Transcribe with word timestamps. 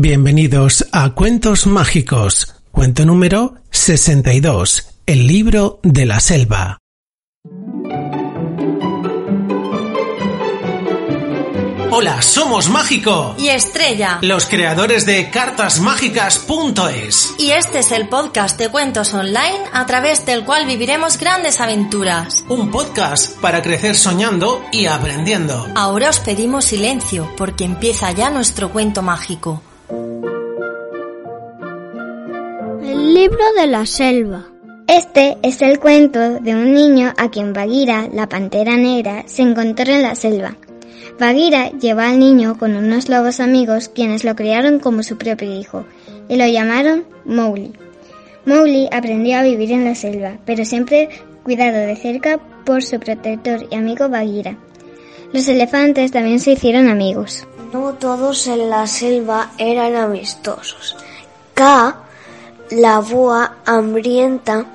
Bienvenidos 0.00 0.86
a 0.92 1.14
Cuentos 1.14 1.66
Mágicos, 1.66 2.54
cuento 2.70 3.06
número 3.06 3.54
62, 3.70 4.88
El 5.06 5.26
libro 5.26 5.80
de 5.82 6.04
la 6.04 6.20
selva. 6.20 6.76
Hola, 11.90 12.20
somos 12.20 12.68
Mágico 12.68 13.34
y 13.38 13.48
Estrella, 13.48 14.18
los 14.20 14.44
creadores 14.44 15.06
de 15.06 15.30
cartasmágicas.es. 15.30 17.34
y 17.38 17.52
este 17.52 17.78
es 17.78 17.90
el 17.90 18.10
podcast 18.10 18.58
de 18.58 18.68
cuentos 18.68 19.14
online 19.14 19.60
a 19.72 19.86
través 19.86 20.26
del 20.26 20.44
cual 20.44 20.66
viviremos 20.66 21.16
grandes 21.16 21.58
aventuras. 21.60 22.44
Un 22.50 22.70
podcast 22.70 23.40
para 23.40 23.62
crecer 23.62 23.96
soñando 23.96 24.62
y 24.72 24.84
aprendiendo. 24.86 25.68
Ahora 25.74 26.10
os 26.10 26.20
pedimos 26.20 26.66
silencio 26.66 27.32
porque 27.36 27.64
empieza 27.64 28.12
ya 28.12 28.28
nuestro 28.28 28.70
cuento 28.70 29.00
mágico. 29.00 29.62
Libro 33.26 33.44
de 33.58 33.66
la 33.66 33.86
selva. 33.86 34.46
Este 34.86 35.36
es 35.42 35.60
el 35.60 35.80
cuento 35.80 36.38
de 36.38 36.54
un 36.54 36.74
niño 36.74 37.12
a 37.16 37.28
quien 37.28 37.52
Bagheera, 37.52 38.08
la 38.12 38.28
pantera 38.28 38.76
negra, 38.76 39.24
se 39.26 39.42
encontró 39.42 39.92
en 39.92 40.02
la 40.02 40.14
selva. 40.14 40.54
Bagheera 41.18 41.70
llevó 41.70 42.02
al 42.02 42.20
niño 42.20 42.56
con 42.56 42.76
unos 42.76 43.08
lobos 43.08 43.40
amigos 43.40 43.88
quienes 43.88 44.22
lo 44.22 44.36
criaron 44.36 44.78
como 44.78 45.02
su 45.02 45.18
propio 45.18 45.52
hijo 45.52 45.84
y 46.28 46.36
lo 46.36 46.46
llamaron 46.46 47.04
Mowgli. 47.24 47.72
Mowgli 48.44 48.88
aprendió 48.92 49.38
a 49.38 49.42
vivir 49.42 49.72
en 49.72 49.84
la 49.84 49.96
selva, 49.96 50.38
pero 50.44 50.64
siempre 50.64 51.08
cuidado 51.42 51.78
de 51.78 51.96
cerca 51.96 52.38
por 52.64 52.84
su 52.84 53.00
protector 53.00 53.66
y 53.68 53.74
amigo 53.74 54.08
Bagheera. 54.08 54.56
Los 55.32 55.48
elefantes 55.48 56.12
también 56.12 56.38
se 56.38 56.52
hicieron 56.52 56.88
amigos. 56.88 57.44
No 57.72 57.94
todos 57.94 58.46
en 58.46 58.70
la 58.70 58.86
selva 58.86 59.50
eran 59.58 59.96
amistosos. 59.96 60.94
K, 61.54 62.05
la 62.70 63.00
boa 63.00 63.56
hambrienta, 63.64 64.66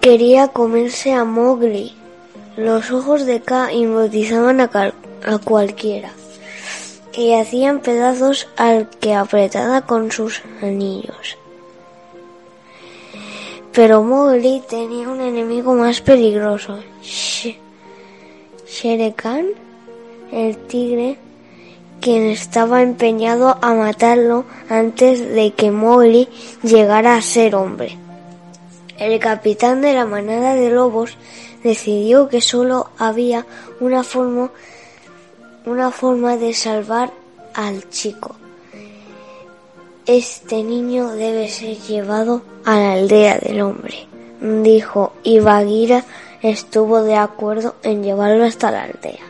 quería 0.00 0.48
comerse 0.48 1.12
a 1.12 1.24
Mowgli. 1.24 1.94
Los 2.56 2.90
ojos 2.90 3.26
de 3.26 3.40
K 3.42 3.72
hipnotizaban 3.72 4.60
a, 4.60 4.70
cualquiera 5.44 6.10
y 7.12 7.34
hacían 7.34 7.80
pedazos 7.80 8.48
al 8.56 8.88
que 8.88 9.14
apretaba 9.14 9.82
con 9.82 10.10
sus 10.10 10.42
anillos. 10.62 11.36
Pero 13.72 14.02
Mowgli 14.02 14.62
tenía 14.68 15.08
un 15.08 15.20
enemigo 15.20 15.74
más 15.74 16.00
peligroso, 16.00 16.78
Sh- 17.02 17.56
Shere 18.66 19.12
Khan, 19.14 19.46
el 20.32 20.56
tigre, 20.66 21.18
quien 22.00 22.26
estaba 22.26 22.82
empeñado 22.82 23.58
a 23.60 23.74
matarlo 23.74 24.44
antes 24.68 25.20
de 25.20 25.52
que 25.52 25.70
Mowgli 25.70 26.28
llegara 26.62 27.16
a 27.16 27.22
ser 27.22 27.54
hombre. 27.54 27.98
El 28.98 29.18
capitán 29.20 29.82
de 29.82 29.92
la 29.92 30.06
manada 30.06 30.54
de 30.54 30.70
lobos 30.70 31.16
decidió 31.62 32.28
que 32.28 32.40
solo 32.40 32.90
había 32.96 33.44
una 33.80 34.02
forma, 34.04 34.50
una 35.64 35.90
forma 35.90 36.36
de 36.36 36.54
salvar 36.54 37.12
al 37.54 37.88
chico. 37.90 38.36
Este 40.06 40.62
niño 40.62 41.10
debe 41.10 41.48
ser 41.48 41.76
llevado 41.78 42.42
a 42.64 42.78
la 42.78 42.92
aldea 42.92 43.38
del 43.38 43.60
hombre, 43.60 44.06
dijo, 44.40 45.12
y 45.24 45.40
Bagheera 45.40 46.04
estuvo 46.42 47.02
de 47.02 47.16
acuerdo 47.16 47.74
en 47.82 48.04
llevarlo 48.04 48.44
hasta 48.44 48.70
la 48.70 48.84
aldea. 48.84 49.25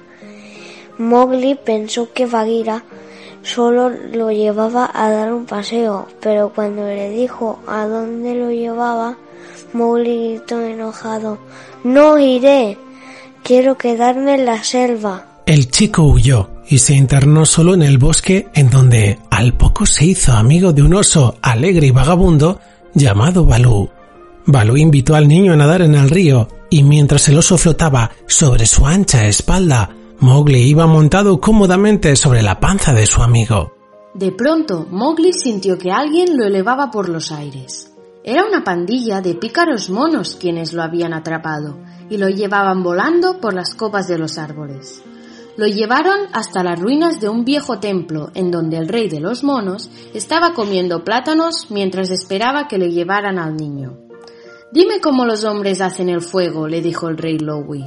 Mowgli 0.99 1.55
pensó 1.55 2.13
que 2.13 2.27
Bagheera 2.27 2.85
solo 3.43 3.91
lo 3.91 4.31
llevaba 4.31 4.91
a 4.93 5.11
dar 5.11 5.33
un 5.33 5.47
paseo, 5.47 6.07
pero 6.21 6.53
cuando 6.55 6.87
le 6.87 7.11
dijo 7.11 7.61
a 7.67 7.87
dónde 7.87 8.35
lo 8.35 8.51
llevaba, 8.51 9.17
Mowgli 9.73 10.31
gritó 10.31 10.61
enojado, 10.61 11.39
No 11.85 12.19
iré, 12.19 12.77
quiero 13.43 13.77
quedarme 13.77 14.35
en 14.35 14.47
la 14.47 14.63
selva. 14.65 15.27
El 15.47 15.71
chico 15.71 16.03
huyó 16.03 16.51
y 16.69 16.79
se 16.79 16.95
internó 16.95 17.47
solo 17.47 17.75
en 17.75 17.83
el 17.83 17.99
bosque 17.99 18.49
en 18.55 18.71
donde 18.71 19.19
al 19.31 19.53
poco 19.55 19.87
se 19.87 20.07
hizo 20.07 20.33
amigo 20.33 20.73
de 20.73 20.83
un 20.83 20.95
oso 20.95 21.37
alegre 21.41 21.87
y 21.87 21.91
vagabundo 21.93 22.59
llamado 22.95 23.45
Balú. 23.45 23.89
Balú 24.47 24.77
invitó 24.77 25.15
al 25.15 25.29
niño 25.29 25.53
a 25.53 25.57
nadar 25.57 25.83
en 25.83 25.95
el 25.95 26.11
río 26.11 26.49
y 26.71 26.83
mientras 26.83 27.29
el 27.29 27.39
oso 27.39 27.59
flotaba 27.59 28.11
sobre 28.27 28.67
su 28.67 28.87
ancha 28.87 29.27
espalda, 29.27 29.91
Mowgli 30.21 30.69
iba 30.69 30.87
montado 30.87 31.41
cómodamente 31.41 32.17
sobre 32.17 32.43
la 32.43 32.59
panza 32.59 32.95
de 32.95 33.07
su 33.07 33.23
amigo. 33.23 33.73
De 34.15 34.33
pronto, 34.33 34.87
Mowgli 34.91 35.35
sintió 35.35 35.77
que 35.77 35.93
alguien 35.93 36.39
lo 36.39 36.47
elevaba 36.47 36.91
por 36.91 37.11
los 37.11 37.33
aires. 37.33 37.93
Era 38.25 38.47
una 38.47 38.65
pandilla 38.65 39.21
de 39.21 39.35
pícaros 39.35 39.91
monos 39.91 40.37
quienes 40.41 40.73
lo 40.73 40.83
habían 40.83 41.13
atrapado 41.13 41.77
y 42.09 42.17
lo 42.17 42.29
llevaban 42.31 42.83
volando 42.83 43.41
por 43.41 43.53
las 43.53 43.75
copas 43.75 44.09
de 44.09 44.19
los 44.19 44.39
árboles. 44.39 45.03
Lo 45.59 45.67
llevaron 45.67 46.19
hasta 46.33 46.65
las 46.65 46.81
ruinas 46.81 47.21
de 47.21 47.29
un 47.29 47.45
viejo 47.45 47.79
templo 47.79 48.31
en 48.35 48.51
donde 48.51 48.79
el 48.79 48.89
rey 48.89 49.09
de 49.09 49.21
los 49.21 49.45
monos 49.45 49.91
estaba 50.15 50.55
comiendo 50.55 51.05
plátanos 51.05 51.71
mientras 51.71 52.11
esperaba 52.11 52.69
que 52.69 52.79
le 52.79 52.91
llevaran 52.91 53.39
al 53.39 53.55
niño. 53.55 53.99
Dime 54.73 55.01
cómo 55.01 55.27
los 55.27 55.45
hombres 55.45 55.81
hacen 55.81 56.09
el 56.09 56.23
fuego, 56.23 56.69
le 56.69 56.81
dijo 56.81 57.09
el 57.09 57.19
rey 57.19 57.39
Lowi. 57.39 57.85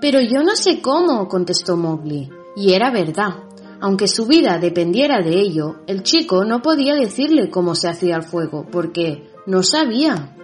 Pero 0.00 0.20
yo 0.20 0.42
no 0.42 0.54
sé 0.54 0.80
cómo, 0.80 1.28
contestó 1.28 1.76
Mowgli. 1.76 2.30
Y 2.56 2.72
era 2.72 2.90
verdad. 2.90 3.44
Aunque 3.80 4.08
su 4.08 4.26
vida 4.26 4.58
dependiera 4.58 5.20
de 5.22 5.40
ello, 5.40 5.76
el 5.86 6.02
chico 6.02 6.44
no 6.44 6.62
podía 6.62 6.94
decirle 6.94 7.50
cómo 7.50 7.74
se 7.74 7.88
hacía 7.88 8.16
el 8.16 8.22
fuego, 8.22 8.66
porque 8.70 9.30
no 9.46 9.62
sabía. 9.62 10.34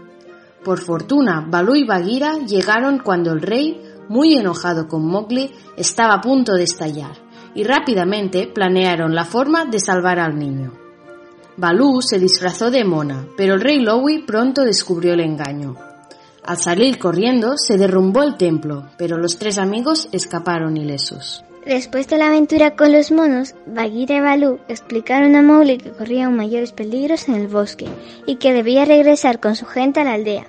Por 0.65 0.81
fortuna, 0.81 1.45
Balú 1.49 1.75
y 1.75 1.85
Bagheera 1.85 2.39
llegaron 2.39 2.99
cuando 2.99 3.33
el 3.33 3.43
rey, 3.43 3.83
muy 4.09 4.35
enojado 4.35 4.87
con 4.87 5.05
Mowgli, 5.05 5.51
estaba 5.77 6.15
a 6.15 6.21
punto 6.21 6.55
de 6.55 6.65
estallar, 6.65 7.17
y 7.55 7.65
rápidamente 7.65 8.47
planearon 8.47 9.15
la 9.15 9.25
forma 9.25 9.65
de 9.65 9.81
salvar 9.81 10.21
al 10.21 10.39
niño. 10.39 10.73
Balú 11.57 12.01
se 12.03 12.19
disfrazó 12.19 12.71
de 12.71 12.85
mona, 12.85 13.29
pero 13.37 13.55
el 13.55 13.61
rey 13.61 13.81
Lowi 13.81 14.23
pronto 14.23 14.63
descubrió 14.63 15.15
el 15.15 15.21
engaño. 15.21 15.75
Al 16.47 16.59
salir 16.59 16.99
corriendo, 16.99 17.57
se 17.57 17.79
derrumbó 17.79 18.23
el 18.23 18.37
templo, 18.37 18.85
pero 18.99 19.17
los 19.17 19.39
tres 19.39 19.57
amigos 19.57 20.11
escaparon 20.13 20.77
ilesos. 20.77 21.43
Después 21.65 22.07
de 22.09 22.19
la 22.19 22.27
aventura 22.27 22.77
con 22.77 22.93
los 22.93 23.11
monos, 23.11 23.55
Bagheera 23.67 24.17
y 24.17 24.21
Balú 24.21 24.59
explicaron 24.69 25.35
a 25.37 25.43
Mowgli 25.43 25.79
que 25.79 25.93
corría 25.93 26.27
aún 26.27 26.37
mayores 26.37 26.73
peligros 26.73 27.27
en 27.31 27.37
el 27.37 27.49
bosque 27.49 27.87
y 28.27 28.37
que 28.37 28.53
debía 28.53 28.85
regresar 28.85 29.41
con 29.41 29.57
su 29.57 29.65
gente 29.65 30.01
a 30.01 30.05
la 30.05 30.13
aldea. 30.13 30.47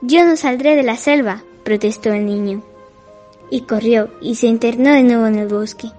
Yo 0.00 0.24
no 0.24 0.36
saldré 0.36 0.74
de 0.74 0.84
la 0.84 0.96
selva, 0.96 1.44
protestó 1.64 2.14
el 2.14 2.24
niño. 2.24 2.62
Y 3.50 3.62
corrió 3.62 4.08
y 4.22 4.36
se 4.36 4.46
internó 4.46 4.92
de 4.92 5.02
nuevo 5.02 5.26
en 5.26 5.34
el 5.34 5.48
bosque. 5.48 5.90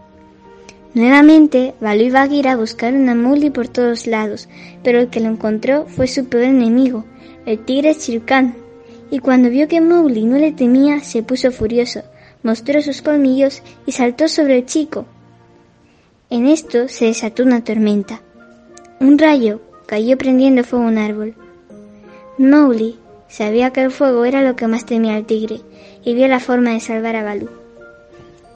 Nuevamente, 0.95 1.75
Balú 1.79 2.05
y 2.05 2.09
Bagheera 2.09 2.55
buscaron 2.55 3.07
a 3.07 3.13
Mowgli 3.13 3.51
por 3.51 3.67
todos 3.67 4.07
lados, 4.07 4.49
pero 4.83 4.99
el 4.99 5.09
que 5.11 5.19
lo 5.19 5.27
encontró 5.27 5.85
fue 5.85 6.07
su 6.07 6.25
peor 6.25 6.45
enemigo, 6.45 7.05
el 7.45 7.63
tigre 7.63 7.95
Khan. 8.25 8.68
Y 9.11 9.19
cuando 9.19 9.49
vio 9.49 9.67
que 9.67 9.81
Mowgli 9.81 10.25
no 10.25 10.37
le 10.37 10.51
temía, 10.51 10.99
se 11.01 11.23
puso 11.23 11.51
furioso, 11.51 12.03
mostró 12.43 12.81
sus 12.81 13.01
colmillos 13.01 13.61
y 13.85 13.91
saltó 13.91 14.27
sobre 14.27 14.57
el 14.57 14.65
chico. 14.65 15.05
En 16.29 16.45
esto 16.45 16.87
se 16.87 17.05
desató 17.05 17.43
una 17.43 17.63
tormenta. 17.63 18.21
Un 18.99 19.17
rayo 19.17 19.61
cayó 19.87 20.17
prendiendo 20.17 20.63
fuego 20.63 20.85
a 20.85 20.89
un 20.89 20.97
árbol. 20.99 21.33
Mowgli 22.37 22.97
sabía 23.27 23.71
que 23.71 23.81
el 23.81 23.91
fuego 23.91 24.25
era 24.25 24.43
lo 24.43 24.55
que 24.55 24.67
más 24.67 24.85
temía 24.85 25.15
al 25.15 25.25
tigre 25.25 25.61
y 26.03 26.13
vio 26.13 26.27
la 26.27 26.39
forma 26.39 26.71
de 26.71 26.79
salvar 26.79 27.15
a 27.15 27.23
Balú. 27.23 27.49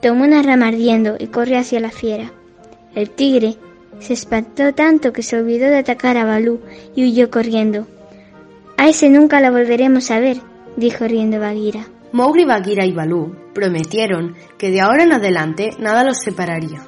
Tomó 0.02 0.24
una 0.26 0.44
rama 0.44 0.68
ardiendo 0.68 1.16
y 1.18 1.28
corrió 1.28 1.58
hacia 1.58 1.80
la 1.80 1.90
fiera. 1.90 2.32
El 2.94 3.10
tigre 3.10 3.56
se 4.00 4.14
espantó 4.14 4.74
tanto 4.74 5.14
que 5.14 5.24
se 5.24 5.38
olvidó 5.38 5.66
de 5.66 5.78
atacar 5.78 6.18
a 6.18 6.26
Balú 6.26 6.60
y 6.96 7.06
huyó 7.06 7.32
corriendo. 7.32 7.88
A 8.78 8.90
ese 8.90 9.10
nunca 9.10 9.40
lo 9.40 9.52
volveremos 9.52 10.12
a 10.12 10.20
ver, 10.20 10.38
dijo 10.78 11.06
riendo 11.06 11.40
Bagheera. 11.40 11.86
Mowgli, 12.12 12.46
Bagheera 12.46 12.86
y 12.86 12.92
Balú 12.92 13.36
prometieron 13.54 14.36
que 14.58 14.70
de 14.70 14.82
ahora 14.82 15.04
en 15.04 15.14
adelante 15.14 15.72
nada 15.80 16.04
los 16.04 16.20
separaría. 16.20 16.86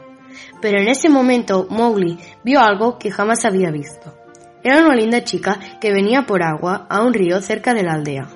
Pero 0.61 0.79
en 0.79 0.87
ese 0.87 1.09
momento 1.09 1.67
Mowgli 1.69 2.17
vio 2.43 2.59
algo 2.59 2.97
que 2.97 3.11
jamás 3.11 3.45
había 3.45 3.71
visto. 3.71 4.15
Era 4.63 4.83
una 4.83 4.95
linda 4.95 5.23
chica 5.23 5.59
que 5.79 5.91
venía 5.91 6.25
por 6.25 6.43
agua 6.43 6.87
a 6.89 7.03
un 7.03 7.13
río 7.13 7.41
cerca 7.41 7.73
de 7.73 7.83
la 7.83 7.93
aldea. 7.93 8.29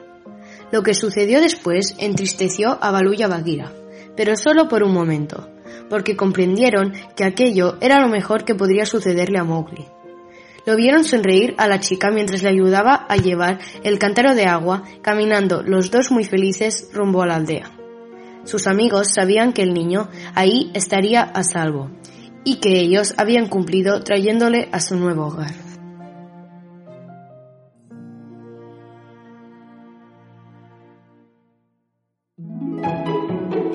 Lo 0.71 0.83
que 0.83 0.93
sucedió 0.93 1.41
después 1.41 1.95
entristeció 1.97 2.77
a 2.81 2.91
Balú 2.91 3.13
y 3.13 3.23
a 3.23 3.27
Bagheera, 3.27 3.71
pero 4.15 4.35
solo 4.35 4.67
por 4.67 4.83
un 4.83 4.93
momento, 4.93 5.49
porque 5.89 6.15
comprendieron 6.15 6.93
que 7.15 7.23
aquello 7.23 7.77
era 7.81 7.99
lo 7.99 8.09
mejor 8.09 8.45
que 8.45 8.55
podría 8.55 8.85
sucederle 8.85 9.39
a 9.39 9.43
Mowgli. 9.43 9.87
Lo 10.65 10.75
vieron 10.75 11.03
sonreír 11.03 11.55
a 11.57 11.67
la 11.67 11.79
chica 11.79 12.11
mientras 12.11 12.43
le 12.43 12.49
ayudaba 12.49 13.05
a 13.07 13.15
llevar 13.15 13.59
el 13.83 13.99
cántaro 13.99 14.35
de 14.35 14.45
agua, 14.45 14.83
caminando 15.01 15.63
los 15.63 15.91
dos 15.91 16.11
muy 16.11 16.25
felices 16.25 16.89
rumbo 16.93 17.21
a 17.23 17.27
la 17.27 17.35
aldea. 17.35 17.71
Sus 18.43 18.67
amigos 18.67 19.13
sabían 19.13 19.53
que 19.53 19.61
el 19.61 19.73
niño 19.73 20.09
ahí 20.33 20.71
estaría 20.73 21.21
a 21.21 21.43
salvo, 21.43 21.91
y 22.43 22.55
que 22.55 22.79
ellos 22.79 23.13
habían 23.17 23.47
cumplido 23.47 24.03
trayéndole 24.03 24.69
a 24.71 24.79
su 24.79 24.95
nuevo 24.95 25.27
hogar. 25.27 25.53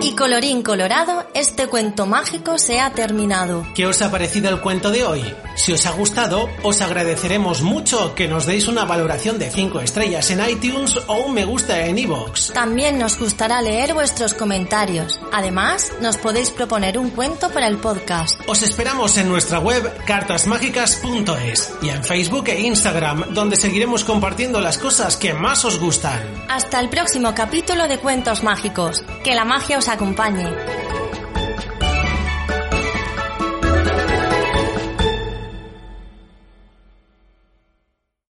Y 0.01 0.17
colorín 0.17 0.63
colorado, 0.63 1.27
este 1.35 1.67
cuento 1.67 2.07
mágico 2.07 2.59
se 2.59 2.81
ha 2.81 2.93
terminado. 2.93 3.67
¿Qué 3.75 3.87
os 3.87 4.03
ha 4.03 4.11
parecido 4.11 4.51
el 4.51 4.61
cuento 4.61 4.91
de 4.91 5.05
hoy? 5.05 5.23
Si 5.57 5.73
os 5.73 5.87
ha 5.87 5.93
gustado, 5.93 6.51
os 6.63 6.81
agradeceremos 6.81 7.63
mucho 7.63 8.15
que 8.15 8.27
nos 8.27 8.45
deis 8.45 8.67
una 8.67 8.85
valoración 8.85 9.39
de 9.39 9.51
5 9.51 9.81
estrellas 9.81 10.31
en 10.31 10.41
iTunes 10.49 10.99
o 11.07 11.15
un 11.19 11.35
me 11.35 11.45
gusta 11.45 11.87
en 11.87 11.99
iVoox. 11.99 12.53
También 12.53 12.99
nos 12.99 13.19
gustará 13.19 13.63
leer 13.63 13.95
vuestros 13.95 14.35
comentarios. 14.35 15.21
Además, 15.33 15.93
nos 16.01 16.17
podéis 16.17 16.51
proponer 16.51 16.99
un 16.99 17.11
cuento 17.11 17.51
para 17.51 17.69
el 17.69 17.79
podcast. 17.79 18.41
Os 18.49 18.63
esperamos 18.63 19.17
en 19.17 19.29
nuestra 19.29 19.61
web 19.61 19.93
cartasmágicas.es 20.05 21.75
y 21.83 21.89
en 21.89 22.03
Facebook 22.03 22.49
e 22.49 22.61
Instagram, 22.61 23.33
donde 23.33 23.57
seguiremos 23.57 24.05
compartiendo 24.05 24.61
las 24.61 24.79
cosas 24.79 25.17
que 25.17 25.35
más 25.35 25.65
os 25.65 25.79
gustan. 25.79 26.21
Hasta 26.49 26.81
el 26.81 26.89
próximo 26.89 27.33
capítulo 27.35 27.87
de 27.87 27.99
Cuentos 27.99 28.43
Mágicos. 28.43 29.05
Que 29.23 29.35
la 29.35 29.45
magia 29.45 29.79
os 29.79 29.89
acompañe. 29.89 30.84